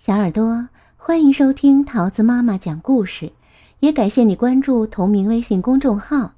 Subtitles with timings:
[0.00, 0.66] 小耳朵，
[0.96, 3.34] 欢迎收听桃子妈妈讲故事，
[3.80, 6.32] 也感谢你关注同名微信公众号。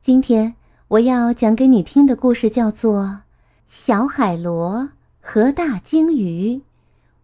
[0.00, 0.54] 今天
[0.86, 3.02] 我要讲给你听的故事叫做
[3.68, 6.58] 《小海螺和大鲸鱼》，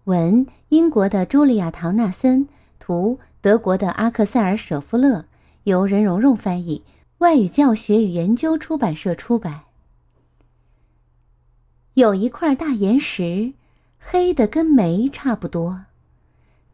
[0.03, 2.49] 文英国的茱莉亚·唐纳森，
[2.81, 5.27] 图德国的阿克塞尔·舍夫勒，
[5.63, 6.83] 由任蓉蓉翻译，
[7.19, 9.61] 外语教学与研究出版社出版。
[11.95, 13.53] 有一块大岩石。
[13.99, 15.85] 黑的跟煤差不多，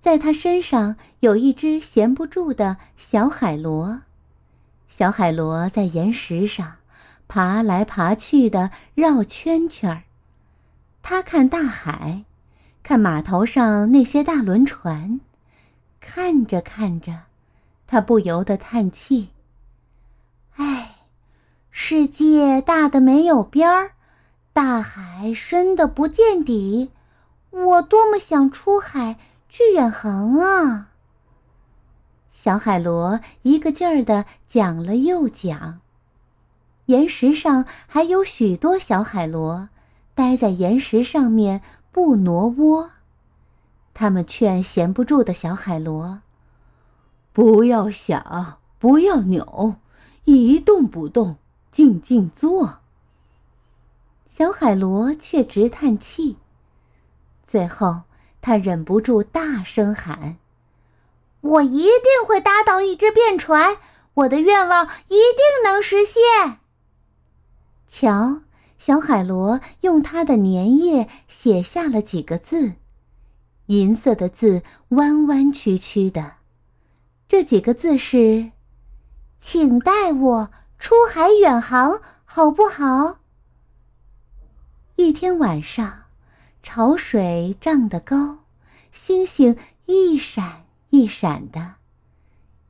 [0.00, 4.02] 在他身上有一只闲不住的小海螺。
[4.88, 6.76] 小海螺在岩石上
[7.26, 10.02] 爬来爬去的绕圈圈儿。
[11.02, 12.24] 它看大海，
[12.82, 15.20] 看码头上那些大轮船，
[16.00, 17.22] 看着看着，
[17.86, 19.30] 它不由得叹气
[20.56, 20.94] ：“唉，
[21.70, 23.92] 世界大的没有边儿，
[24.52, 26.90] 大海深的不见底。”
[27.54, 29.16] 我多么想出海
[29.48, 30.88] 去远航啊！
[32.32, 35.80] 小海螺一个劲儿的讲了又讲。
[36.86, 39.68] 岩石上还有许多小海螺，
[40.14, 42.90] 待在岩石上面不挪窝。
[43.94, 46.18] 他们劝闲不住的小海螺
[47.32, 49.76] ：“不要想，不要扭，
[50.24, 51.36] 一动不动，
[51.70, 52.78] 静静坐。”
[54.26, 56.36] 小海螺却直叹气。
[57.46, 58.02] 最后，
[58.40, 60.36] 他忍不住大声喊
[61.40, 63.76] ：“我一定会搭到一只便船，
[64.14, 66.58] 我的愿望一定能实现。”
[67.88, 68.40] 瞧，
[68.78, 72.72] 小海螺用它的粘液写下了几个字，
[73.66, 76.34] 银色的字，弯弯曲曲的。
[77.28, 78.50] 这几个字是
[79.40, 83.18] ：“请带我出海远航，好不好？”
[84.96, 86.03] 一天晚上。
[86.64, 88.38] 潮水涨得高，
[88.90, 89.54] 星星
[89.84, 91.74] 一闪一闪的。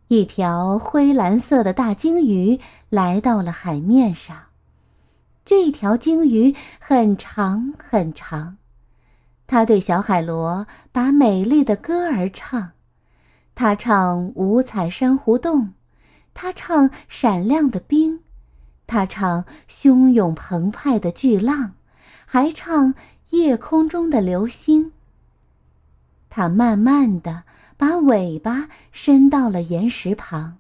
[0.08, 2.58] 一条灰蓝色的大鲸鱼
[2.90, 4.36] 来到了海面上。
[5.44, 8.56] 这条鲸鱼很长很长，
[9.46, 12.72] 它对小海螺把美丽的歌儿唱。
[13.54, 15.72] 它唱五彩珊瑚洞，
[16.34, 18.24] 它唱闪亮的冰，
[18.88, 21.74] 它唱汹涌澎湃的巨浪，
[22.27, 22.94] 还唱。
[23.36, 24.92] 夜空中的流星。
[26.30, 27.42] 它慢慢的
[27.77, 30.56] 把尾巴伸到了岩石旁，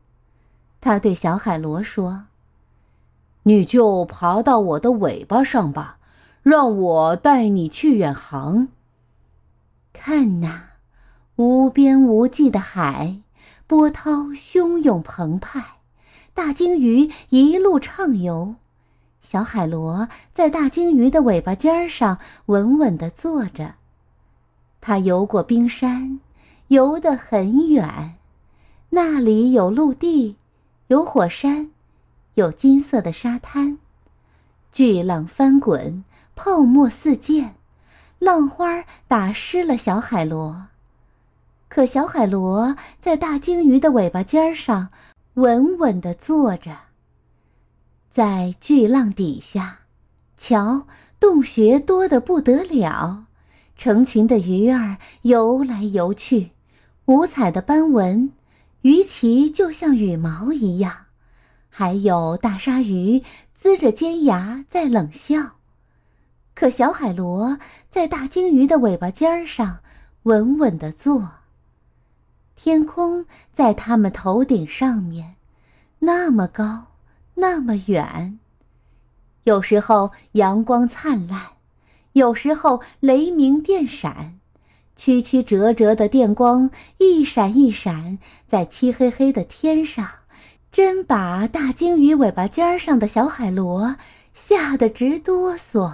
[0.80, 2.24] 它对小海螺说
[3.44, 5.98] ：“你就爬到我的尾巴上吧，
[6.42, 8.68] 让我带你去远航。
[9.92, 10.70] 看那
[11.36, 13.20] 无边无际的海，
[13.66, 15.78] 波涛汹涌澎湃，
[16.34, 18.56] 大鲸鱼一路畅游。”
[19.24, 23.74] 小海螺在大鲸鱼的尾巴尖上稳稳地坐着。
[24.82, 26.20] 它游过冰山，
[26.68, 28.16] 游得很远，
[28.90, 30.36] 那里有陆地，
[30.88, 31.70] 有火山，
[32.34, 33.78] 有金色的沙滩。
[34.70, 36.04] 巨浪翻滚，
[36.36, 37.54] 泡沫四溅，
[38.18, 40.66] 浪花打湿了小海螺。
[41.68, 44.90] 可小海螺在大鲸鱼的尾巴尖上
[45.34, 46.76] 稳稳地坐着。
[48.14, 49.80] 在巨浪底下，
[50.38, 50.86] 瞧，
[51.18, 53.24] 洞穴多得不得了，
[53.76, 56.50] 成群的鱼儿游来游去，
[57.06, 58.30] 五彩的斑纹，
[58.82, 61.06] 鱼鳍就像羽毛一样，
[61.68, 63.20] 还有大鲨鱼
[63.60, 65.54] 龇着尖牙在冷笑。
[66.54, 67.58] 可小海螺
[67.90, 69.78] 在大鲸鱼的尾巴尖上
[70.22, 71.30] 稳稳地坐。
[72.54, 75.34] 天空在它们头顶上面，
[75.98, 76.93] 那么高。
[77.34, 78.38] 那么远，
[79.42, 81.42] 有时候阳光灿烂，
[82.12, 84.38] 有时候雷鸣电闪，
[84.96, 90.08] 曲曲折折的电光一闪一闪，在漆黑黑的天上，
[90.70, 93.96] 真把大鲸鱼尾巴尖上的小海螺
[94.32, 95.92] 吓得直哆嗦。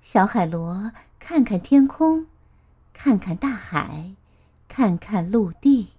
[0.00, 2.26] 小海螺看看天空，
[2.94, 4.14] 看看大海，
[4.66, 5.90] 看看陆地，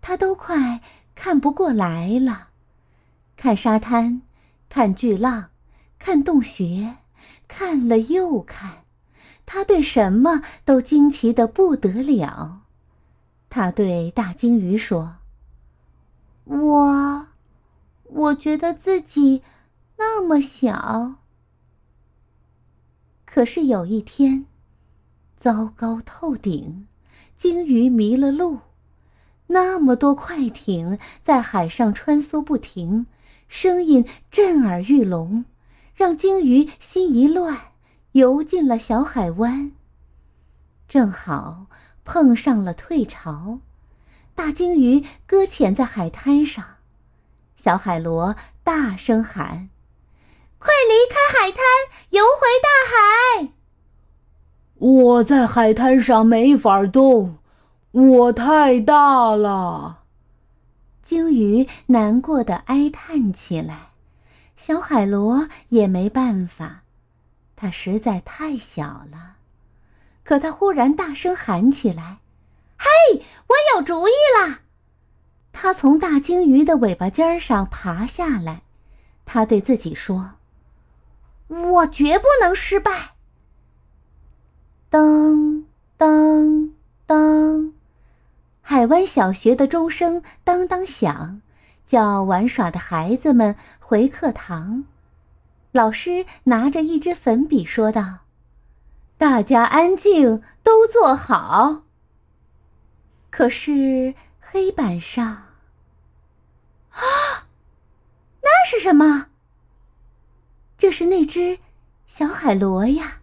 [0.00, 0.80] 它都快
[1.14, 2.48] 看不过来了。
[3.42, 4.22] 看沙滩，
[4.68, 5.50] 看巨浪，
[5.98, 6.98] 看洞穴，
[7.48, 8.84] 看了又看，
[9.44, 12.60] 他对什么都惊奇的不得了。
[13.50, 15.16] 他对大鲸鱼说
[16.46, 17.26] ：“我，
[18.04, 19.42] 我觉得自己
[19.96, 21.14] 那么小。
[23.24, 24.46] 可是有一天，
[25.36, 26.86] 糟糕透顶，
[27.36, 28.60] 鲸鱼迷了路，
[29.48, 33.06] 那么多快艇在海上穿梭不停。”
[33.52, 35.44] 声音震耳欲聋，
[35.94, 37.58] 让鲸鱼心一乱，
[38.12, 39.72] 游进了小海湾。
[40.88, 41.66] 正好
[42.02, 43.58] 碰上了退潮，
[44.34, 46.64] 大鲸鱼搁浅在海滩上。
[47.54, 49.68] 小海螺大声喊
[50.58, 51.62] ：“快离开海滩，
[52.08, 53.52] 游回大海！”
[54.80, 57.36] 我在海滩上没法动，
[57.90, 60.01] 我太大了。
[61.02, 63.90] 鲸鱼难过的哀叹起来，
[64.56, 66.82] 小海螺也没办法，
[67.56, 69.36] 它实在太小了。
[70.24, 72.18] 可他忽然大声喊起来
[72.78, 74.60] ：“嘿，我有主意啦！”
[75.52, 78.62] 他从大鲸鱼的尾巴尖上爬下来，
[79.24, 80.34] 他对自己说
[81.48, 83.14] ：“我绝不能失败。”
[84.88, 85.64] 当
[85.96, 86.72] 当
[87.06, 87.72] 当，
[88.72, 91.42] 海湾小学的钟声当当响，
[91.84, 94.84] 叫玩耍的孩子们回课堂。
[95.72, 98.20] 老师拿着一支粉笔说道。
[99.18, 101.82] 大家安静，都坐好。
[103.28, 105.26] 可是黑板上，
[106.92, 107.44] 啊，
[108.40, 109.26] 那是什么？
[110.78, 111.58] 这是那只
[112.06, 113.18] 小海螺呀！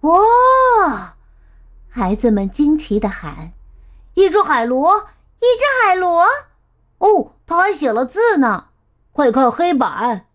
[0.00, 1.16] 哇！
[1.90, 3.52] 孩子们惊奇的喊
[4.16, 5.08] ：“一只海螺，
[5.38, 6.26] 一只海螺！
[6.98, 8.70] 哦，它还写了字呢！
[9.12, 10.26] 快看黑板，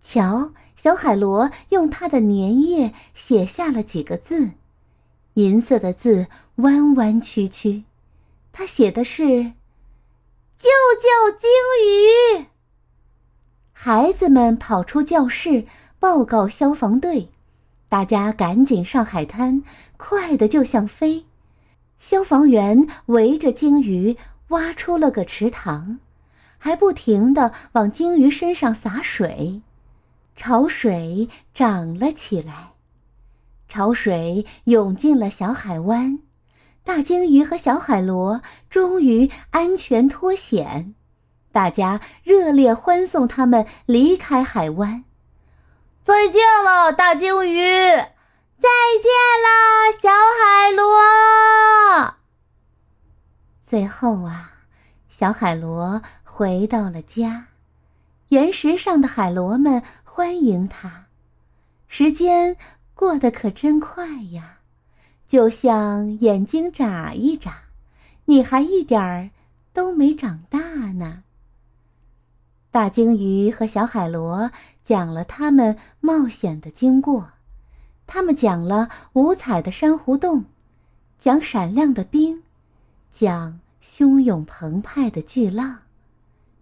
[0.00, 4.52] 瞧。”小海螺用它的粘液写下了几个字，
[5.34, 7.84] 银色的字弯弯曲曲。
[8.50, 9.24] 他写的是
[10.56, 11.50] ：“救救鲸
[11.84, 12.46] 鱼！”
[13.76, 15.66] 孩子们跑出教室
[15.98, 17.28] 报告消防队，
[17.90, 19.62] 大家赶紧上海滩，
[19.98, 21.26] 快的就像飞。
[22.00, 24.16] 消防员围着鲸鱼
[24.48, 26.00] 挖出了个池塘，
[26.58, 29.60] 还不停的往鲸鱼身上洒水。
[30.34, 32.72] 潮水涨了起来，
[33.68, 36.20] 潮水涌进了小海湾，
[36.82, 40.94] 大鲸鱼和小海螺终于安全脱险，
[41.52, 45.04] 大家热烈欢送他们离开海湾。
[46.02, 47.60] 再见了，大鲸鱼！
[48.60, 48.68] 再
[49.00, 49.10] 见
[49.40, 49.48] 了，
[50.02, 52.14] 小海螺！
[53.64, 54.52] 最后啊，
[55.08, 57.46] 小海螺回到了家，
[58.28, 59.82] 岩石上的海螺们。
[60.04, 61.06] 欢迎他，
[61.88, 62.56] 时间
[62.94, 64.58] 过得可真快呀，
[65.26, 67.62] 就像眼睛眨一眨，
[68.26, 69.30] 你还一点儿
[69.72, 71.22] 都没长大呢。
[72.70, 74.50] 大鲸鱼和小海螺
[74.84, 77.30] 讲了他们冒险的经过，
[78.12, 80.46] 他们讲了五彩的珊瑚洞，
[81.20, 82.42] 讲闪亮的冰，
[83.12, 85.78] 讲汹涌澎湃的巨浪，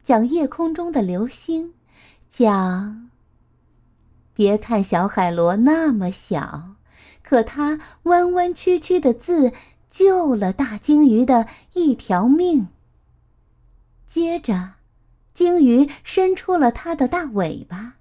[0.05, 1.73] 讲夜空中的流星，
[2.29, 3.09] 讲。
[4.35, 6.75] 别看小海螺那么小，
[7.23, 9.55] 可它弯弯曲曲的字
[9.89, 12.69] 救了大鲸鱼的一条命。
[14.07, 14.73] 接着，
[15.33, 17.95] 鲸鱼伸出了它的大尾巴，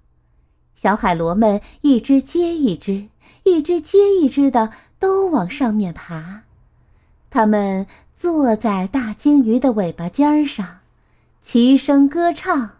[0.76, 3.08] 小海螺们一只接一只，
[3.44, 6.42] 一只接一只的都往上面爬。
[7.30, 7.86] 它们
[8.16, 10.78] 坐在大鲸鱼的尾巴尖上，
[11.42, 12.70] 齐声歌唱：“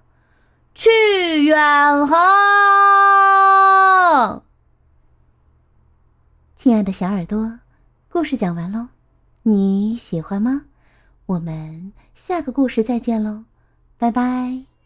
[0.74, 0.88] 去
[1.44, 4.42] 远航。”
[6.56, 7.60] 亲爱的小耳朵，
[8.10, 8.88] 故事讲完喽，
[9.42, 10.62] 你喜欢吗？
[11.26, 13.44] 我们下个故事再见喽，
[13.96, 14.77] 拜拜。